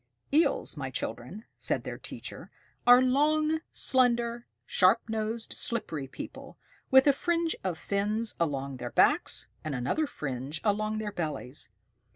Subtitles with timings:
[0.33, 2.49] "Eels, my children," said their teacher,
[2.87, 6.57] "are long, slender, sharp nosed, slippery people,
[6.89, 11.69] with a fringe of fins along their backs, and another fringe along their bellies.